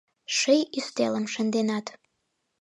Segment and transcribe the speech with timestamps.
[0.37, 1.85] Ший ӱстелым шынденат.